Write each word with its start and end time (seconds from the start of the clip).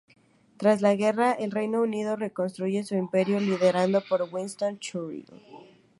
Tras 0.57 0.81
la 0.81 0.95
guerra, 0.95 1.31
el 1.33 1.51
Reino 1.51 1.79
Unido 1.83 2.15
reconstruye 2.15 2.83
su 2.83 2.95
imperio, 2.95 3.39
liderado 3.39 4.01
por 4.09 4.27
Winston 4.33 4.79
Churchill. 4.79 5.27